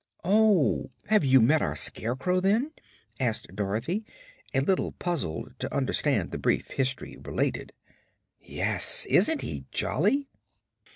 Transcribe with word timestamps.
"Oh! 0.23 0.89
Have 1.09 1.23
you 1.23 1.39
met 1.39 1.61
our 1.61 1.75
Scarecrow, 1.75 2.39
then?" 2.39 2.71
asked 3.19 3.55
Dorothy, 3.55 4.03
a 4.51 4.61
little 4.61 4.93
puzzled 4.93 5.53
to 5.59 5.71
understand 5.71 6.31
the 6.31 6.39
brief 6.39 6.69
history 6.71 7.17
related. 7.21 7.71
"Yes; 8.39 9.05
isn't 9.07 9.41
he 9.41 9.65
jolly?" 9.69 10.27